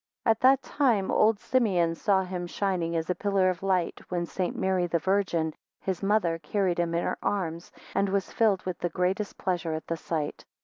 [0.21, 4.25] 6 At that time old Simeon saw him shining as a pillar of light, when
[4.25, 4.55] St.
[4.55, 8.89] Mary the Virgin, his mother, carried him in her arms, and was filled with the
[8.89, 10.43] greatest pleasure at the sight.